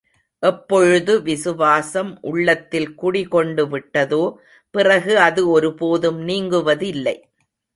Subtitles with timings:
[0.43, 4.35] எப்பொழுது விசுவாசம் உள்ளத்தில் குடி கொண்டு விட்டதோ,
[4.71, 7.15] பிறகு அது ஒரு போதும் நீங்குவதில்லை.